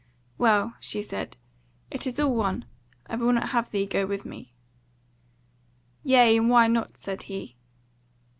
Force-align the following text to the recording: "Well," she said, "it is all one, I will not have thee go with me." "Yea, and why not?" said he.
"Well," 0.39 0.77
she 0.79 1.03
said, 1.03 1.37
"it 1.91 2.07
is 2.07 2.19
all 2.19 2.33
one, 2.33 2.65
I 3.05 3.15
will 3.17 3.31
not 3.31 3.49
have 3.49 3.69
thee 3.69 3.85
go 3.85 4.07
with 4.07 4.25
me." 4.25 4.51
"Yea, 6.03 6.37
and 6.37 6.49
why 6.49 6.65
not?" 6.65 6.97
said 6.97 7.21
he. 7.29 7.55